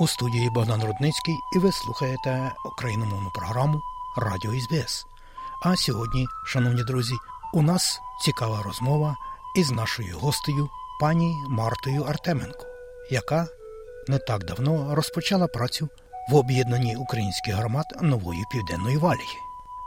[0.00, 3.82] У студії Богдан Рудницький і ви слухаєте україномовну програму
[4.16, 5.06] Радіо СБС.
[5.62, 7.14] А сьогодні, шановні друзі,
[7.54, 9.16] у нас цікава розмова
[9.56, 10.68] із нашою гостею
[11.00, 12.66] пані Мартою Артеменко,
[13.10, 13.46] яка
[14.08, 15.88] не так давно розпочала працю
[16.30, 19.38] в об'єднанні українських громад нової південної валії.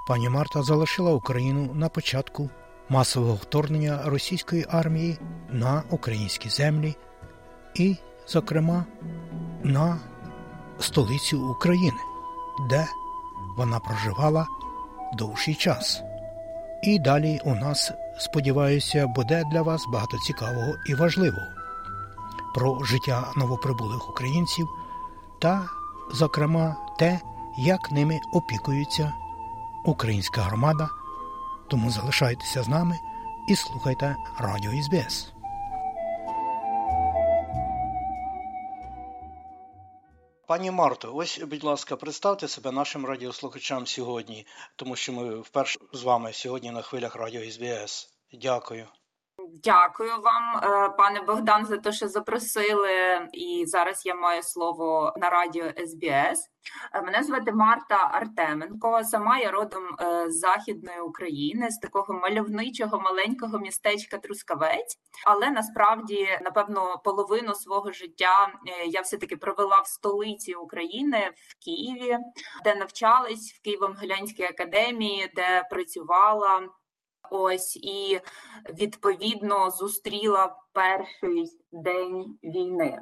[0.08, 2.50] Пані Марта залишила Україну на початку
[2.90, 5.18] масового вторгнення російської армії
[5.50, 6.96] на українські землі
[7.76, 7.96] і,
[8.28, 8.86] зокрема,
[9.64, 10.00] на
[10.80, 11.98] столицю України,
[12.70, 12.88] де
[13.58, 14.48] вона проживала
[15.14, 16.02] довший час.
[16.84, 21.48] І далі у нас, сподіваюся, буде для вас багато цікавого і важливого
[22.54, 24.70] про життя новоприбулих українців
[25.40, 25.66] та,
[26.12, 27.20] зокрема, те,
[27.58, 29.14] як ними опікується
[29.86, 30.90] українська громада.
[31.68, 33.00] Тому залишайтеся з нами
[33.48, 35.33] і слухайте Радіо СБС.
[40.48, 46.04] Пані Марто, ось, будь ласка, представте себе нашим радіослухачам сьогодні, тому що ми вперше з
[46.04, 48.14] вами сьогодні на хвилях Радіо СБС.
[48.34, 48.88] Дякую.
[49.50, 52.90] Дякую вам, е, пане Богдан, за те, що запросили.
[53.34, 56.50] І зараз я маю слово на радіо СБС.
[56.94, 59.04] Е, мене звати Марта Артеменко.
[59.04, 64.98] Сама я родом е, з західної України, з такого мальовничого маленького містечка Трускавець.
[65.26, 68.54] Але насправді, напевно, половину свого життя
[68.88, 72.18] я все таки провела в столиці України в Києві,
[72.64, 76.70] де навчалась в Києво-Могилянській академії, де працювала.
[77.36, 78.20] Ось і
[78.70, 83.02] відповідно зустріла перший день війни.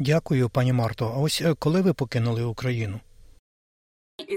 [0.00, 1.12] Дякую, пані Марто.
[1.16, 3.00] А ось е, коли ви покинули Україну?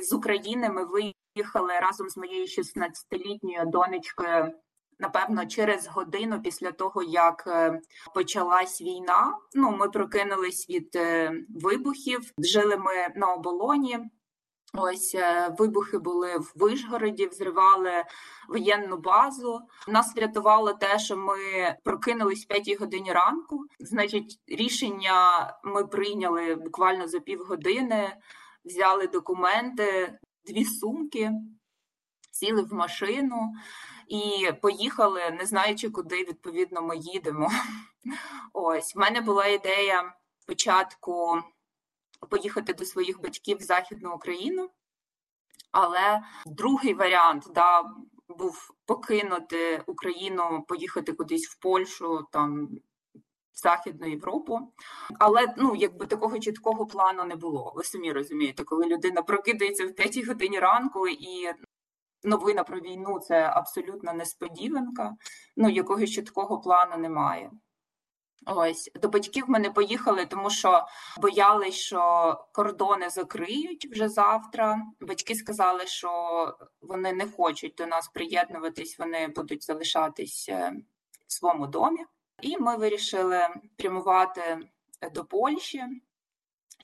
[0.04, 4.52] З України ми виїхали разом з моєю 16-літньою донечкою.
[5.00, 7.80] Напевно, через годину після того, як е,
[8.14, 9.38] почалась війна.
[9.54, 12.32] Ну, ми прокинулись від е, вибухів.
[12.38, 14.00] Жили ми на оболоні.
[14.78, 18.04] Ось е, вибухи були в Вишгороді, взривали
[18.48, 19.62] воєнну базу.
[19.88, 21.38] Нас врятувало те, що ми
[21.84, 23.66] прокинулись в п'ятій годині ранку.
[23.80, 28.18] Значить, рішення ми прийняли буквально за півгодини,
[28.66, 31.32] взяли документи, дві сумки,
[32.32, 33.54] сіли в машину
[34.08, 37.52] і поїхали, не знаючи, куди відповідно ми їдемо.
[38.54, 41.44] Ось в мене була ідея спочатку
[42.30, 44.70] поїхати до своїх батьків в Західну Україну.
[45.72, 47.84] Але другий варіант да,
[48.28, 52.68] був покинути Україну, поїхати кудись в Польщу, там
[53.54, 54.60] в Західну Європу.
[55.20, 57.74] Але ну, якби такого чіткого плану не було.
[57.76, 61.54] Ви самі розумієте, коли людина прокидається в п'ятій годині ранку і
[62.24, 65.16] новина про війну це абсолютно несподіванка.
[65.58, 67.52] Ну, якогось чіткого плану немає.
[68.46, 70.86] Ось до батьків ми не поїхали, тому що
[71.18, 74.82] боялись, що кордони закриють вже завтра.
[75.00, 76.10] Батьки сказали, що
[76.82, 80.74] вони не хочуть до нас приєднуватись, вони будуть залишатись е,
[81.28, 82.06] в своєму домі.
[82.42, 83.48] І ми вирішили
[83.78, 84.60] прямувати
[85.14, 85.84] до Польщі.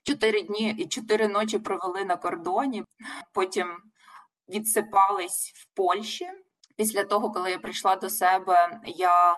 [0.03, 2.83] Чотири дні і чотири ночі провели на кордоні.
[3.33, 3.77] Потім
[4.49, 6.31] відсипались в Польщі.
[6.75, 9.37] Після того, коли я прийшла до себе, я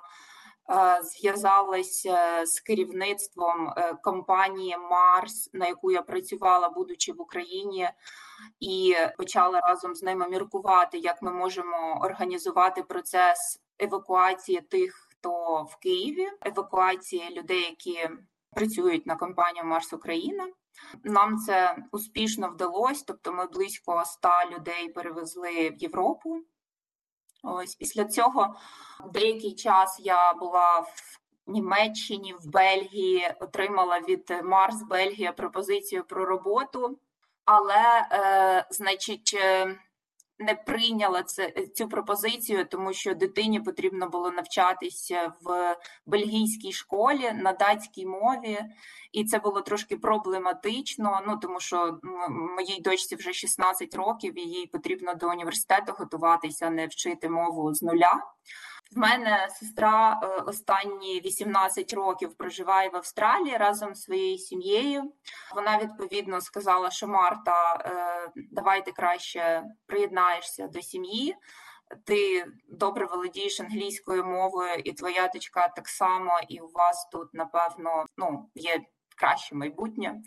[1.04, 7.90] зв'язалася з керівництвом е, компанії Марс, на яку я працювала, будучи в Україні,
[8.60, 15.76] і почала разом з ними міркувати, як ми можемо організувати процес евакуації тих, хто в
[15.76, 18.10] Києві, евакуації людей, які
[18.52, 20.48] працюють на компанію Марс Україна.
[21.04, 26.44] Нам це успішно вдалося, тобто ми близько ста людей перевезли в Європу.
[27.44, 28.56] Ось після цього
[29.14, 37.00] деякий час я була в Німеччині, в Бельгії, отримала від Марс Бельгія пропозицію про роботу,
[37.46, 39.76] але, е, значить, е,
[40.40, 47.54] не прийняла це цю пропозицію, тому що дитині потрібно було навчатися в бельгійській школі на
[47.54, 48.60] датській мові,
[49.12, 51.22] і це було трошки проблематично.
[51.28, 52.00] Ну тому що
[52.56, 57.82] моїй дочці вже 16 років, і їй потрібно до університету готуватися, не вчити мову з
[57.82, 58.24] нуля.
[58.92, 65.14] В мене сестра е, останні 18 років проживає в Австралії разом з своєю сім'єю.
[65.56, 71.36] Вона відповідно сказала, що Марта, е, давай ти краще приєднаєшся до сім'ї.
[72.06, 78.06] Ти добре володієш англійською мовою, і твоя дочка так само, і у вас тут, напевно,
[78.18, 78.82] ну, є
[79.18, 80.22] краще майбутнє.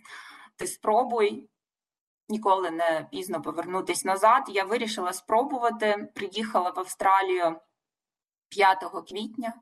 [0.57, 1.51] Ти спробуй.
[2.29, 4.43] Ніколи не пізно повернутися назад.
[4.49, 6.09] Я вирішила спробувати.
[6.15, 7.57] Приїхала в Австралію
[8.49, 9.53] 5 квітня.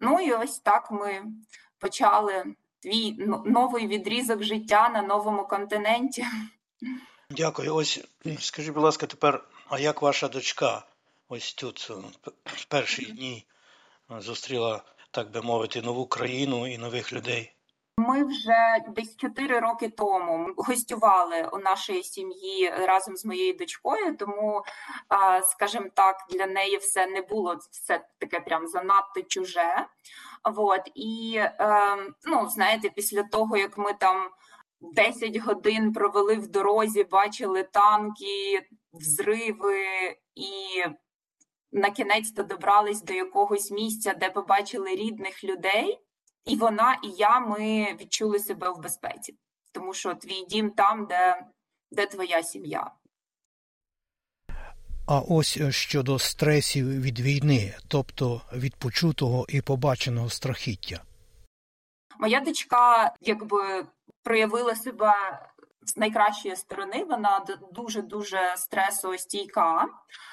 [0.00, 1.22] Ну і ось так ми
[1.78, 2.44] почали
[2.80, 3.12] твій
[3.44, 6.26] новий відрізок життя на новому континенті.
[7.30, 7.74] Дякую.
[7.74, 8.00] Ось
[8.38, 10.86] скажіть, будь ласка, тепер, а як ваша дочка
[11.28, 11.90] ось тут
[12.44, 13.46] в перші дні
[14.18, 17.52] зустріла, так би мовити, нову країну і нових людей?
[17.96, 24.62] Ми вже десь чотири роки тому гостювали у нашій сім'ї разом з моєю дочкою, тому,
[25.42, 29.86] скажімо так, для неї все не було все таке прям занадто чуже.
[30.56, 34.30] От і ем, ну, знаєте, після того як ми там
[34.80, 40.84] 10 годин провели в дорозі, бачили танки, взриви і.
[41.76, 46.03] На кінець то добрались до якогось місця, де побачили рідних людей.
[46.46, 49.34] І вона, і я ми відчули себе в безпеці,
[49.72, 51.46] тому що твій дім там, де,
[51.90, 52.90] де твоя сім'я.
[55.06, 61.02] А ось е, щодо стресів від війни, тобто від почутого і побаченого страхіття.
[62.18, 63.86] Моя дочка якби
[64.22, 65.12] проявила себе
[65.86, 67.04] з найкращої сторони.
[67.08, 69.88] Вона дуже дуже стресостійка.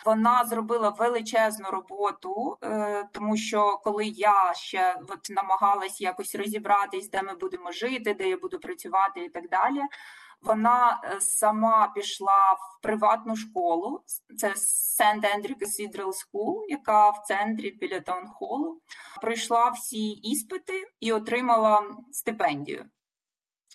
[0.05, 7.21] Вона зробила величезну роботу, е, тому що коли я ще от намагалась якось розібратись, де
[7.21, 9.81] ми будемо жити, де я буду працювати і так далі.
[10.41, 14.03] Вона е, сама пішла в приватну школу.
[14.37, 15.21] Це St.
[15.21, 18.81] Andrew Cathedral School, яка в центрі біля таунхолу.
[19.21, 22.85] Пройшла всі іспити і отримала стипендію.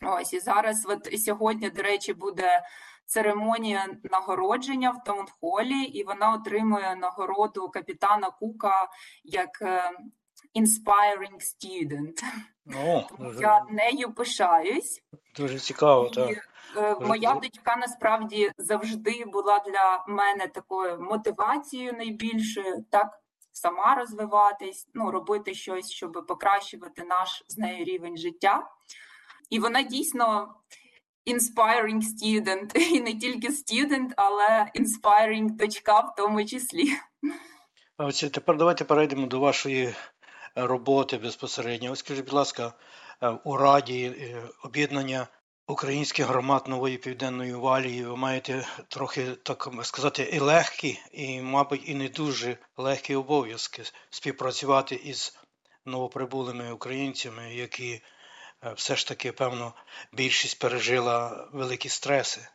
[0.02, 2.62] Ось і зараз, от сьогодні, до речі, буде
[3.06, 8.88] церемонія нагородження в таунхолі, і вона отримує нагороду капітана Кука
[9.24, 9.90] як е,
[10.54, 12.22] inspiring student.
[12.84, 13.40] О, дуже...
[13.40, 15.02] Я нею пишаюсь.
[15.36, 16.08] Дуже цікаво.
[16.08, 16.30] так.
[16.30, 16.40] І,
[16.78, 23.20] е, Моя дочка насправді завжди була для мене такою мотивацією найбільшою, так
[23.52, 28.70] сама розвиватись, ну робити щось, щоб покращувати наш з нею рівень життя.
[29.50, 30.54] І вона дійсно
[31.26, 32.76] inspiring student.
[32.92, 36.88] І не тільки student, але inspiring дочка в тому числі.
[37.98, 39.94] Ось тепер давайте перейдемо до вашої
[40.54, 41.90] роботи безпосередньо.
[41.92, 42.72] Ось скажіть, будь ласка,
[43.22, 45.26] е, у Раді е, об'єднання
[45.66, 51.94] українських громад нової південної валії ви маєте трохи так сказати і легкі, і, мабуть, і
[51.94, 55.38] не дуже легкі обов'язки співпрацювати із
[55.84, 58.02] новоприбулими українцями, які
[58.76, 59.74] все ж таки, певно,
[60.12, 62.48] більшість пережила великі стреси.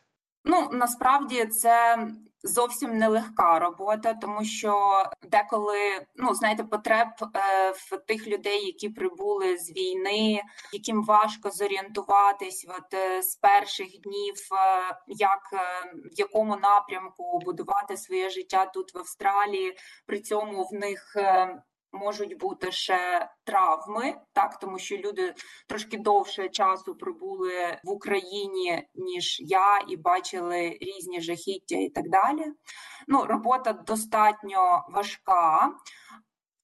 [0.44, 2.08] Ну насправді це
[2.44, 9.58] зовсім нелегка робота, тому що деколи ну знаєте, потреб е, в тих людей, які прибули
[9.58, 16.56] з війни, яким важко зорієнтуватись, от е, з перших днів, е, як е, в якому
[16.56, 19.76] напрямку будувати своє життя тут в Австралії,
[20.06, 25.34] при цьому в них е, можуть бути ще травми, так тому що люди
[25.68, 32.44] трошки довше часу пробули в Україні ніж я, і бачили різні жахіття і так далі.
[33.08, 35.72] Ну, робота достатньо важка,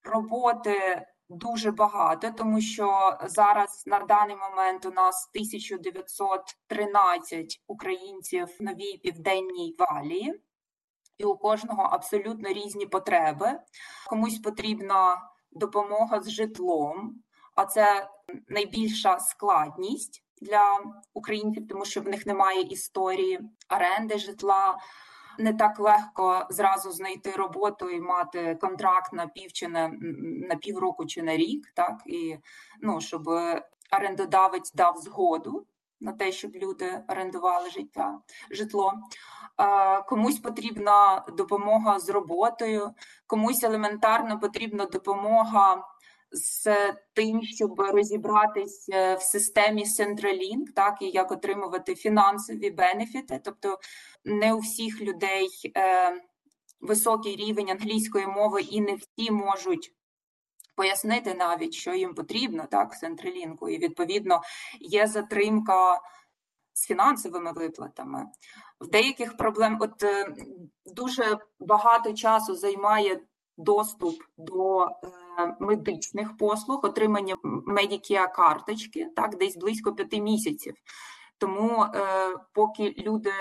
[0.04, 1.06] роботи.
[1.30, 9.76] Дуже багато, тому що зараз на даний момент у нас 1913 українців в новій південній
[9.78, 10.40] валії
[11.18, 13.58] і у кожного абсолютно різні потреби.
[14.06, 15.22] Комусь потрібна
[15.52, 17.22] допомога з житлом,
[17.54, 18.08] а це
[18.48, 20.80] найбільша складність для
[21.14, 23.40] українців, тому що в них немає історії
[23.76, 24.78] оренди житла.
[25.40, 29.88] Не так легко зразу знайти роботу і мати контракт на пів чи на,
[30.48, 32.38] на півроку чи на рік, так і
[32.80, 33.28] ну щоб
[33.92, 35.66] орендодавець дав згоду
[36.00, 38.18] на те, щоб люди орендували життя
[38.50, 38.92] житло
[40.06, 42.90] комусь потрібна допомога з роботою,
[43.26, 45.84] комусь елементарно потрібна допомога
[46.30, 53.40] з тим, щоб розібратись е, в системі Centralink, так і як отримувати фінансові бенефіти.
[53.44, 53.78] Тобто
[54.24, 56.22] не у всіх людей е,
[56.80, 59.94] високий рівень англійської мови, і не всі можуть.
[60.74, 64.42] Пояснити навіть, що їм потрібно, так, в Централінку, і відповідно
[64.80, 66.00] є затримка
[66.72, 68.26] з фінансовими виплатами.
[68.80, 70.34] В деяких проблем от е,
[70.86, 73.20] дуже багато часу займає
[73.56, 74.88] доступ до е,
[75.60, 80.74] медичних послуг, отримання медікія карточки, так, десь близько п'яти місяців.
[81.38, 82.00] Тому е,
[82.52, 83.32] поки люди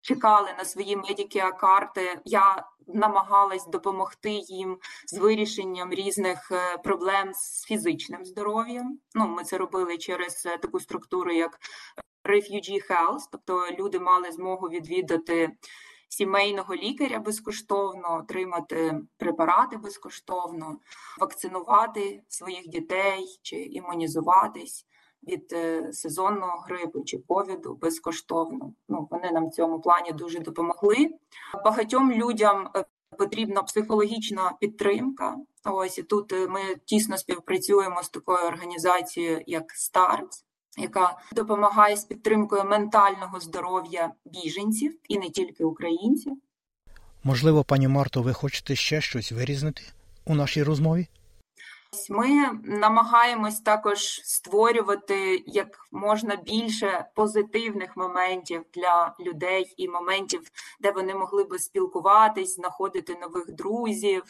[0.00, 6.52] чекали на свої медікія карти, я намагалась допомогти їм з вирішенням різних
[6.84, 8.98] проблем з фізичним здоров'ям.
[9.14, 11.58] Ну, ми це робили через таку структуру, як
[12.24, 15.50] Refugee Health, тобто люди мали змогу відвідати
[16.08, 20.78] сімейного лікаря безкоштовно, отримати препарати безкоштовно,
[21.20, 24.86] вакцинувати своїх дітей чи імунізуватись.
[25.28, 28.72] від е, сезонного грипу чи ковіду безкоштовно.
[28.88, 31.10] Ну вони нам в цьому плані дуже допомогли.
[31.64, 32.84] Багатьом людям е,
[33.18, 35.36] потрібна психологічна підтримка.
[35.64, 40.44] Ось і тут ми тісно співпрацюємо з такою організацією, як Старт,
[40.76, 46.32] яка допомагає з підтримкою ментального здоров'я біженців і не тільки українців.
[47.24, 49.82] Можливо, пані Марто, ви хочете ще щось вирізнити
[50.24, 51.06] у нашій розмові?
[52.10, 60.40] Ми намагаємось також створювати як можна більше позитивних моментів для людей і моментів,
[60.80, 64.22] де вони могли би спілкуватись, знаходити нових друзів,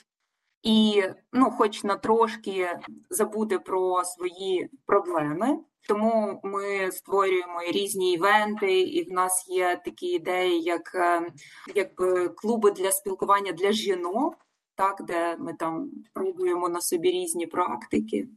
[0.63, 1.03] і,
[1.33, 2.79] ну, хоч на трошки
[3.11, 5.59] забути про свої проблеми.
[5.89, 11.33] Тому ми створюємо різні івенти, і в нас є такі ідеї, як е,
[11.75, 14.37] якби клуби для спілкування для жінок,
[14.75, 18.29] так де ми там пробуємо на собі різні практики,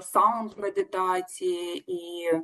[0.00, 2.42] саунд медитації і е,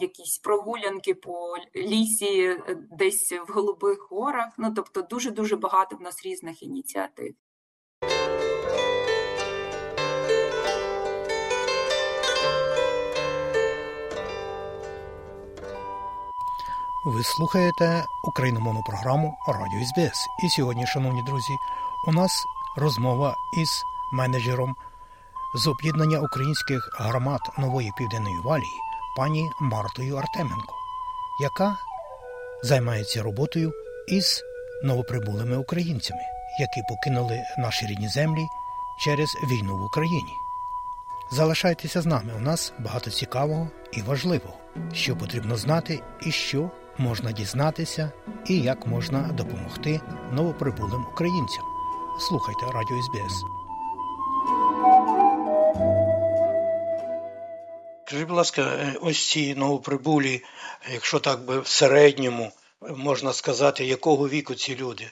[0.00, 4.54] якісь прогулянки по лісі, е, десь в голубих горах.
[4.58, 7.34] Ну тобто, дуже дуже багато в нас різних ініціатив.
[17.04, 20.26] Ви слухаєте україномовну програму Радіо СБС.
[20.44, 21.52] І сьогодні, шановні друзі,
[22.06, 22.44] у нас
[22.76, 23.82] розмова із
[24.12, 24.76] менеджером
[25.54, 28.80] з об'єднання українських громад нової південної валії
[29.16, 30.74] пані Мартою Артеменко,
[31.40, 31.76] яка
[32.62, 33.72] займається роботою
[34.08, 34.42] із
[34.84, 36.22] новоприбулими українцями,
[36.60, 38.46] які покинули наші рідні землі
[38.98, 40.32] через війну в Україні.
[41.30, 42.32] Залишайтеся з нами.
[42.36, 44.54] У нас багато цікавого і важливого,
[44.92, 48.12] що потрібно знати і що можна дізнатися,
[48.46, 50.00] і як можна допомогти
[50.32, 51.64] новоприбулим українцям.
[52.20, 53.44] Слухайте Радіо СБС.
[58.06, 60.44] Скажіть, будь ласка, е, ось ці новоприбулі,
[60.92, 62.52] якщо так би в середньому
[62.96, 65.10] можна сказати, якого віку ці люди?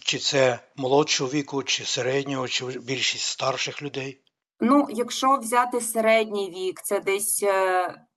[0.00, 4.20] Чи це молодшого віку, чи середнього, чи більшість старших людей?
[4.60, 7.44] Ну, якщо взяти середній вік, це десь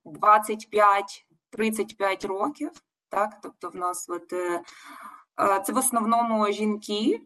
[0.06, 2.72] 25-35 років.
[3.12, 4.64] Так, тобто, в нас от, е,
[5.66, 7.22] це в основному жінки,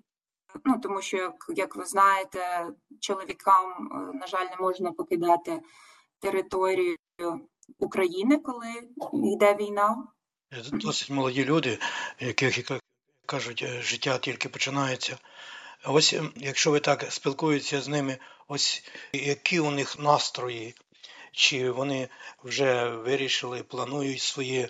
[0.65, 2.68] ну тому що, як, як ви знаєте,
[3.00, 5.62] чоловікам, е, на жаль, не можна покидати
[6.20, 6.98] територію
[7.80, 8.68] України, коли
[9.13, 10.08] йде війна.
[10.72, 11.80] Досить молоді люди,
[12.20, 12.82] яких як
[13.25, 15.18] кажуть, е, життя тільки починається.
[15.86, 20.75] Ось якщо ви так спілкуєтеся з ними, ось які у них настрої,
[21.32, 22.10] чи вони
[22.44, 24.70] вже вирішили, планують своє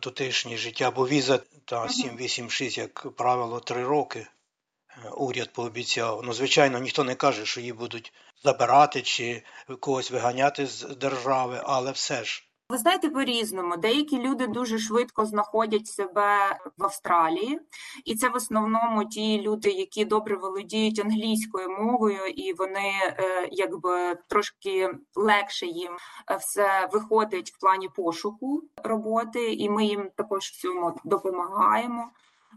[0.00, 6.22] тутешнє життя, бо віза та 786, як правило, три роки е, уряд пообіцяв.
[6.24, 8.12] Ну, звичайно, ніхто не каже, що її будуть
[8.44, 9.42] забирати чи
[9.80, 12.44] когось виганяти з держави, але все ж.
[12.72, 13.76] Ви знаєте, по-різному.
[13.76, 17.60] Деякі люди дуже швидко знаходять себе в Австралії,
[18.04, 24.16] і це в основному ті люди, які добре володіють англійською мовою, і вони е, якби
[24.28, 25.92] трошки легше їм
[26.30, 32.10] е, все виходить в плані пошуку роботи, і ми їм також в цьому допомагаємо.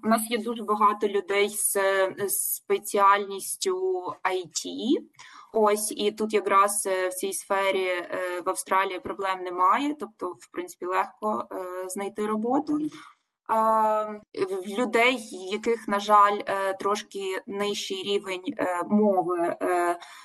[0.04, 1.78] У нас є дуже багато людей з
[2.30, 4.66] спеціальністю IT,
[5.58, 10.52] Ось і тут якраз е, в цій сфері е, в Австралії проблем немає, тобто, в
[10.52, 12.80] принципі, легко е, знайти роботу.
[14.78, 15.18] Людей,
[15.52, 16.40] яких, на жаль,
[16.80, 18.44] трошки нижчий рівень
[18.88, 19.56] мови,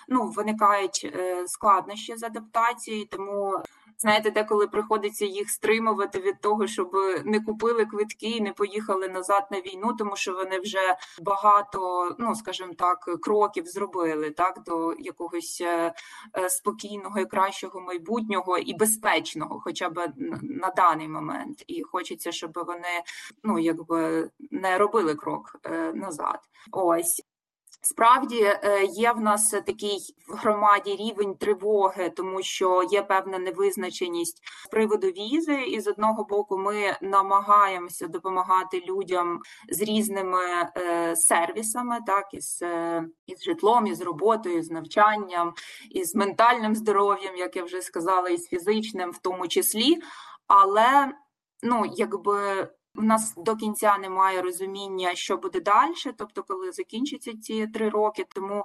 [0.08, 3.62] ну виникають складнощі з адаптації, тому
[4.00, 9.48] знаєте, деколи приходиться їх стримувати від того, щоб не купили квитки і не поїхали назад
[9.50, 15.60] на війну, тому що вони вже багато, ну скажімо так, кроків зробили так до якогось
[15.60, 15.94] е,
[16.38, 21.64] е, спокійного і кращого майбутнього і безпечного, хоча б на даний момент.
[21.66, 23.02] І хочеться, щоб вони
[23.42, 26.38] ну якби не робили крок е, назад.
[26.72, 27.22] Ось
[27.82, 34.42] Справді е, є в нас такий в громаді рівень тривоги, тому що є певна невизначеність
[34.64, 40.44] з приводу візи, і з одного боку ми намагаємося допомагати людям з різними
[40.76, 45.54] е, сервісами, так із, е, із житлом, із роботою, з навчанням,
[45.90, 49.98] із ментальним здоров'ям, як я вже сказала, і з фізичним, в тому числі.
[50.46, 51.12] Але
[51.62, 52.68] ну якби
[53.00, 58.26] у нас до кінця немає розуміння, що буде далі, тобто, коли закінчаться ці три роки,
[58.34, 58.64] тому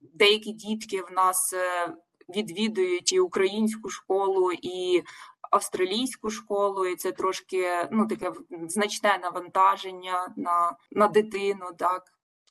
[0.00, 1.92] деякі дітки в нас е,
[2.36, 5.02] відвідують і українську школу, і
[5.50, 8.32] австралійську школу, і це трошки ну таке
[8.68, 12.02] значне навантаження на, на дитину, так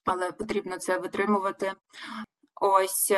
[0.05, 1.73] але потрібно це витримувати.
[2.61, 3.13] Ось.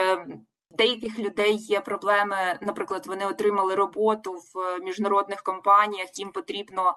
[0.74, 2.60] Е, деяких людей є проблеми.
[2.62, 6.10] Наприклад, вони отримали роботу в міжнародних компаніях.
[6.20, 6.96] Їм потрібно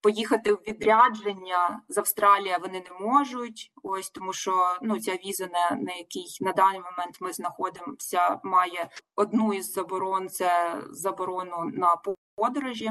[0.00, 2.56] поїхати в відрядження з Австралії.
[2.60, 3.72] Вони не можуть.
[3.82, 8.88] Ось тому, що ну ця віза, на, на якій на даний момент ми знаходимося, має
[9.16, 11.96] одну із заборон це заборону на
[12.36, 12.90] подорожі.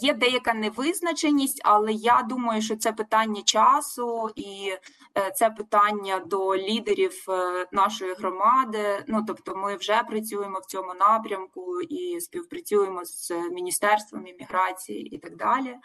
[0.00, 4.76] Є деяка невизначеність, але я думаю, що це питання часу і
[5.18, 9.04] е, це питання до лідерів е, нашої громади.
[9.06, 15.36] Ну тобто, ми вже працюємо в цьому напрямку і співпрацюємо з міністерством імміграції і так
[15.36, 15.76] далі.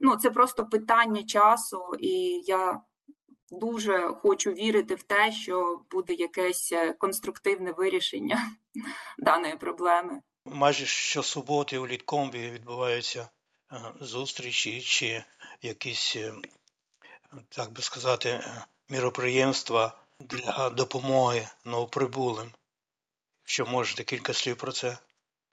[0.00, 2.80] Ну це просто питання часу, і я
[3.50, 8.38] дуже хочу вірити в те, що буде якесь е, конструктивне вирішення
[9.18, 10.20] даної проблеми.
[10.44, 13.28] Майже щосуботи у літкомбі відбуваються
[14.00, 15.24] зустрічі чи
[15.62, 16.32] якісь, е,
[17.48, 22.50] так би сказати, е, міроприємства для допомоги новоприбулим.
[23.44, 24.98] Що можете кілька слів про це?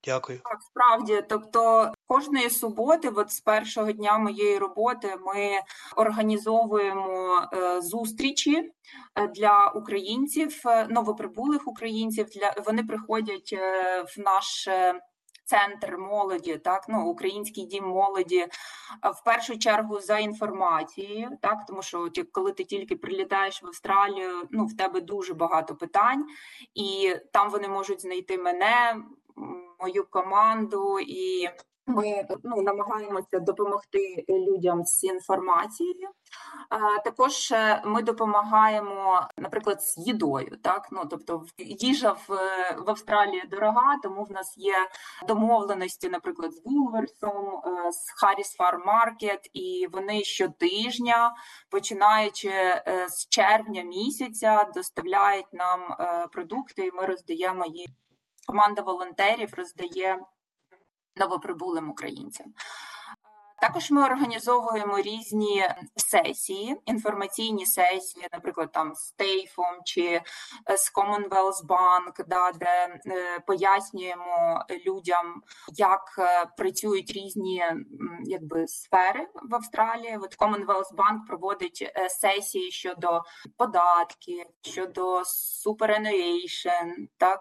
[0.04, 0.38] Дякую.
[0.38, 5.60] Так, справді, тобто кожної суботи, от з першого дня моєї роботи, ми
[5.96, 8.72] організовуємо е, зустрічі
[9.34, 12.26] для українців, новоприбулих українців.
[12.26, 13.52] Для вони приходять
[14.16, 14.68] в наш
[15.52, 18.46] центр молоді, так ну український дім молоді
[19.02, 24.66] в першу чергу за інформацією, так тому що коли ти тільки прилітаєш в Австралію, ну
[24.66, 26.26] в тебе дуже багато питань,
[26.74, 28.96] і там вони можуть знайти мене,
[29.80, 31.48] мою команду і.
[31.86, 36.08] Ми ну, намагаємося допомогти людям з інформацією.
[37.04, 40.58] Також е, ми допомагаємо, наприклад, з їдою.
[40.62, 42.28] Так, ну тобто, їжа в,
[42.86, 44.74] в Австралії дорога, тому в нас є
[45.28, 51.34] домовленості, наприклад, з Вулверсом, е, з Harris Farm Market, і вони щотижня,
[51.70, 55.80] починаючи е, з червня місяця, доставляють нам
[56.32, 57.90] продукти, і ми роздаємо їх.
[58.46, 60.18] Команда волонтерів роздає
[61.16, 62.46] новоприбулим українцям.
[63.62, 70.22] Також ми організовуємо різні сесії, інформаційні сесії, наприклад, там з Тейфом чи е,
[70.76, 77.64] з Commonwealth Bank, да, де е, пояснюємо людям, як е, працюють різні
[78.24, 80.18] якби сфери в Австралії.
[80.22, 83.22] От Commonwealth Bank проводить сесії щодо
[83.56, 85.22] податків, щодо
[85.64, 87.40] superannuation, так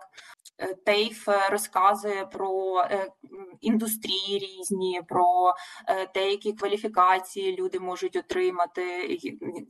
[0.85, 2.83] Тейф розказує про
[3.61, 5.53] індустрії різні, про
[6.13, 9.17] те, які кваліфікації люди можуть отримати,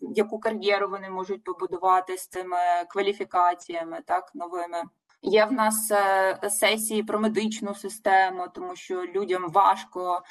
[0.02, 2.58] яку кар'єру вони можуть побудувати з цими
[2.90, 4.84] кваліфікаціями, так новими.
[5.22, 10.22] Є в нас е, сесії про медичну систему, тому що людям важко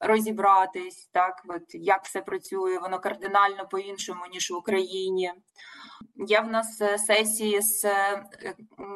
[0.00, 5.32] розібратись, так от як все працює, воно кардинально по-іншому ніж в Україні.
[6.16, 8.24] Є в нас е, сесії з е,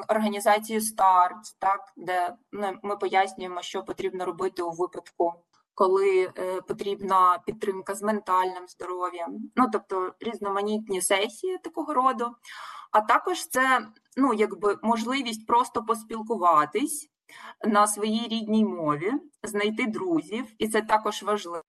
[0.08, 5.34] організацією старт, так де ну, ми пояснюємо, що потрібно робити у випадку
[5.74, 12.30] коли е, потрібна підтримка з ментальним здоров'ям, ну тобто різноманітні сесії такого роду.
[12.94, 17.10] А також це ну, якби можливість просто поспілкуватись
[17.64, 21.62] на своїй рідній мові, знайти друзів, і це також важливо,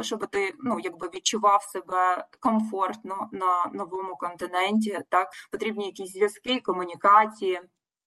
[0.00, 5.00] щоб ти ну, якби відчував себе комфортно на новому континенті.
[5.08, 7.60] Так потрібні якісь зв'язки, комунікації.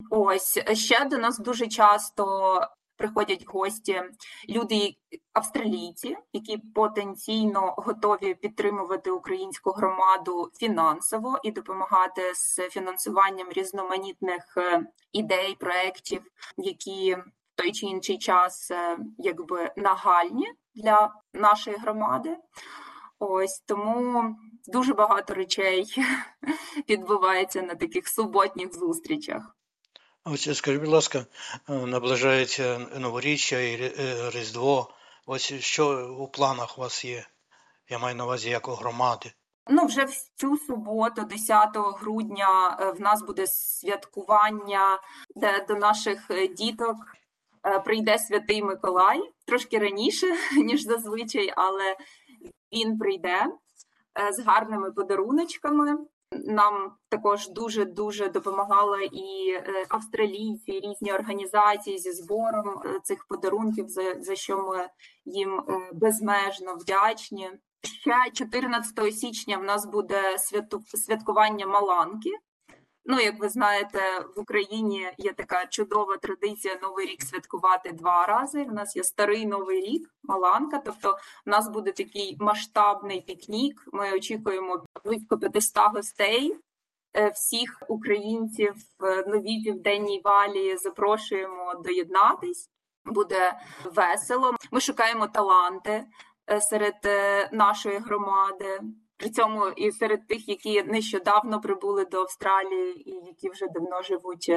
[0.10, 2.60] Ось ще до нас дуже часто
[2.98, 4.02] приходять гості,
[4.50, 4.96] люди
[5.34, 15.56] австралійці, які потенційно готові підтримувати українську громаду фінансово і допомагати з фінансуванням різноманітних е, ідей,
[15.60, 16.22] проєктів,
[16.58, 17.24] які в
[17.56, 22.38] той чи інший час е, якби нагальні для нашої громади.
[23.20, 24.36] Ось тому
[24.68, 25.86] дуже багато речей
[26.90, 29.55] відбувається на таких суботніх зустрічах.
[30.28, 31.26] Ось скажіть, будь ласка,
[31.70, 34.90] е, наближається новоріччя і е, Різдво.
[35.26, 37.28] Ось що у планах у вас є?
[37.90, 39.32] Я маю на увазі як у громади.
[39.70, 45.00] Ну, вже в цю суботу, 10 грудня, е, в нас буде святкування,
[45.36, 46.96] де до наших діток
[47.86, 51.98] прийде Святий Миколай трошки раніше, ніж зазвичай, але
[52.74, 53.46] він прийде
[54.32, 55.98] з гарними подаруночками.
[56.46, 63.26] Нам також дуже дуже допомагали і е, австралійці, і різні організації зі збором е, цих
[63.28, 64.90] подарунків, за, за що ми
[65.26, 67.52] їм е, безмежно вдячні.
[67.84, 70.22] Ще 14 січня в нас буде
[70.94, 72.30] святкування Маланки.
[73.08, 74.00] Ну, як ви знаєте,
[74.36, 78.64] в Україні є така чудова традиція Новий рік святкувати два рази.
[78.64, 80.82] У нас є старий новий рік, Маланка.
[80.86, 83.84] Тобто, у нас буде такий масштабний пікнік.
[83.94, 86.56] Ми очікуємо близько 500 гостей.
[87.18, 92.70] е, всіх українців в новій південній валі запрошуємо доєднатись.
[93.06, 93.54] Буде
[93.86, 94.56] весело.
[94.72, 96.06] Ми шукаємо таланти
[96.50, 96.96] е, серед
[97.52, 98.82] нашої громади.
[99.18, 104.50] При цьому і серед тих, які нещодавно прибули до Австралії і які вже давно живуть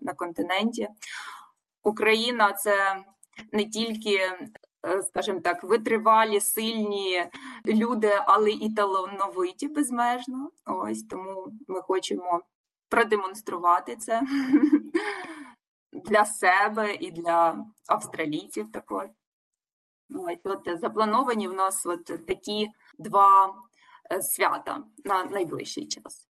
[0.00, 0.88] на континенті.
[1.84, 3.04] Україна це
[3.52, 4.16] не тільки,
[4.86, 7.30] е, скажімо так, витривалі, сильні
[7.66, 10.50] люди, але і талановиті безмежно.
[10.66, 12.40] Ось тому ми хочемо
[12.88, 14.22] продемонструвати це
[15.92, 19.06] для себе і для австралійців також.
[20.14, 23.52] Ось от заплановані в нас от такі два е,
[24.20, 26.28] свята на найближчий час.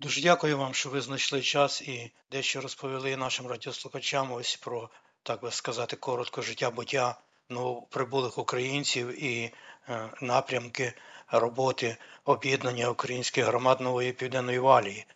[0.00, 4.90] Дуже дякую вам, що ви знайшли час і дещо розповіли нашим радіослухачам ось про
[5.22, 7.18] так би сказати, коротко життя буття
[7.50, 9.52] новоприбулих українців і
[9.88, 10.92] е, напрямки
[11.32, 15.06] роботи об'єднання українських громад нової південної валії.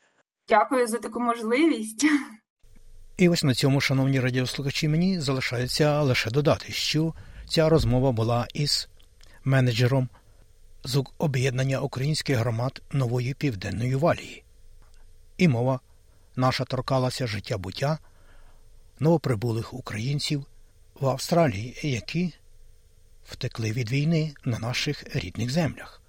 [0.49, 2.07] Дякую за таку можливість.
[3.17, 7.15] І ось на цьому, шановні радіослухачі, мені залишається лише додати, що
[7.49, 8.89] ця розмова була із
[9.45, 10.09] менеджером
[10.85, 14.45] з об'єднання українських громад нової південної валії.
[15.37, 15.81] І мова
[16.37, 17.99] наша торкалася життя буття
[19.01, 20.47] новоприбулих українців
[21.01, 22.35] в Австралії, які
[23.25, 26.03] втекли від війни на наших рідних землях.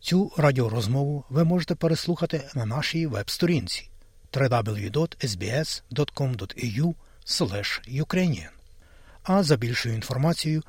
[0.00, 3.90] Цю радіорозмову ви можете переслухати на нашій веб-сторінці
[4.32, 5.24] www.sbs.com.au.
[9.22, 10.62] А за більшою інформацією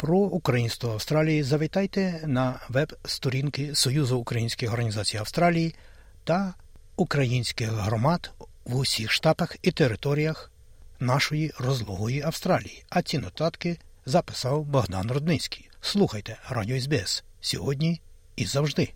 [0.00, 5.74] про українство Австралії завітайте на веб-сторінки Союзу українських організацій Австралії
[6.24, 6.54] та
[6.96, 8.30] українських громад
[8.64, 10.50] в усіх штатах і територіях
[11.00, 12.84] нашої розлогої Австралії.
[12.88, 15.68] А ці нотатки записав Богдан Рудницький.
[15.80, 18.00] Слухайте Радіо СБС сьогодні
[18.36, 18.92] і завжди.